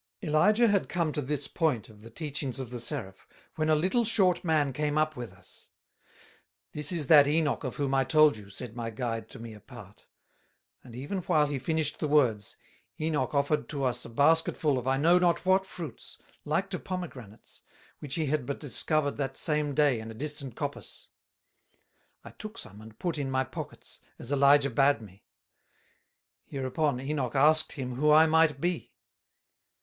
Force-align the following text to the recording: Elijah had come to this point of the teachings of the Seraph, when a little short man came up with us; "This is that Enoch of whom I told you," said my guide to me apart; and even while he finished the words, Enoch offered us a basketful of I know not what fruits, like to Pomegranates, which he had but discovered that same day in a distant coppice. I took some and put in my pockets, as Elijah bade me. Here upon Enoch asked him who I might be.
Elijah 0.23 0.67
had 0.67 0.89
come 0.89 1.11
to 1.13 1.21
this 1.21 1.47
point 1.47 1.87
of 1.87 2.01
the 2.01 2.09
teachings 2.09 2.59
of 2.59 2.71
the 2.71 2.79
Seraph, 2.79 3.27
when 3.55 3.69
a 3.69 3.75
little 3.75 4.03
short 4.03 4.43
man 4.43 4.73
came 4.73 4.97
up 4.97 5.15
with 5.15 5.31
us; 5.31 5.69
"This 6.71 6.91
is 6.91 7.05
that 7.05 7.27
Enoch 7.27 7.63
of 7.63 7.75
whom 7.75 7.93
I 7.93 8.03
told 8.03 8.35
you," 8.35 8.49
said 8.49 8.75
my 8.75 8.89
guide 8.89 9.29
to 9.29 9.37
me 9.37 9.53
apart; 9.53 10.07
and 10.83 10.95
even 10.95 11.19
while 11.19 11.45
he 11.45 11.59
finished 11.59 11.99
the 11.99 12.07
words, 12.07 12.57
Enoch 12.99 13.35
offered 13.35 13.71
us 13.71 14.03
a 14.03 14.09
basketful 14.09 14.79
of 14.79 14.87
I 14.87 14.97
know 14.97 15.19
not 15.19 15.45
what 15.45 15.67
fruits, 15.67 16.17
like 16.45 16.71
to 16.71 16.79
Pomegranates, 16.79 17.61
which 17.99 18.15
he 18.15 18.25
had 18.25 18.47
but 18.47 18.59
discovered 18.59 19.17
that 19.17 19.37
same 19.37 19.75
day 19.75 19.99
in 19.99 20.09
a 20.09 20.15
distant 20.15 20.55
coppice. 20.55 21.09
I 22.23 22.31
took 22.31 22.57
some 22.57 22.81
and 22.81 22.97
put 22.97 23.19
in 23.19 23.29
my 23.29 23.43
pockets, 23.43 24.01
as 24.17 24.31
Elijah 24.31 24.71
bade 24.71 24.99
me. 25.03 25.25
Here 26.47 26.65
upon 26.65 26.99
Enoch 26.99 27.35
asked 27.35 27.73
him 27.73 27.97
who 27.97 28.09
I 28.09 28.25
might 28.25 28.59
be. 28.59 28.93